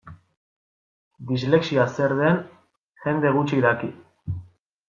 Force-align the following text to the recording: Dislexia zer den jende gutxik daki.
Dislexia 1.33 1.85
zer 1.97 2.17
den 2.21 2.41
jende 3.07 3.37
gutxik 3.39 3.63
daki. 3.67 3.93